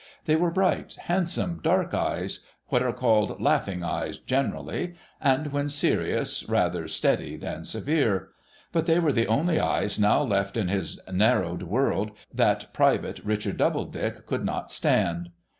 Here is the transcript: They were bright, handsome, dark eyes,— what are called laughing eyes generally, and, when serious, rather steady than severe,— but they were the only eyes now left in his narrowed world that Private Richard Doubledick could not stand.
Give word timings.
They 0.25 0.35
were 0.35 0.49
bright, 0.49 0.95
handsome, 1.01 1.59
dark 1.61 1.93
eyes,— 1.93 2.39
what 2.69 2.81
are 2.81 2.91
called 2.91 3.39
laughing 3.39 3.83
eyes 3.83 4.17
generally, 4.17 4.95
and, 5.21 5.51
when 5.53 5.69
serious, 5.69 6.49
rather 6.49 6.87
steady 6.87 7.35
than 7.37 7.65
severe,— 7.65 8.29
but 8.73 8.87
they 8.87 8.97
were 8.97 9.13
the 9.13 9.27
only 9.27 9.59
eyes 9.59 9.99
now 9.99 10.23
left 10.23 10.57
in 10.57 10.69
his 10.69 10.99
narrowed 11.13 11.61
world 11.61 12.13
that 12.33 12.73
Private 12.73 13.19
Richard 13.19 13.57
Doubledick 13.57 14.25
could 14.25 14.43
not 14.43 14.71
stand. 14.71 15.29